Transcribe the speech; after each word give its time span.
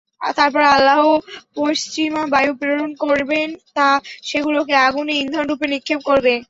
তারপর 0.21 0.63
আল্লাহ 0.75 0.99
পশ্চিমা 1.57 2.23
বায়ু 2.33 2.51
প্রেরণ 2.59 2.91
করবেন, 3.03 3.47
তা 3.75 3.87
সেগুলোকে 4.29 4.73
আগুনে 4.87 5.13
ইন্ধনরূপে 5.15 5.65
নিক্ষেপ 5.73 5.99
করবে। 6.09 6.33